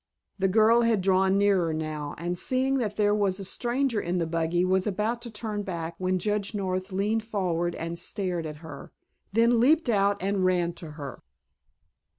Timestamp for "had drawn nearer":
0.81-1.75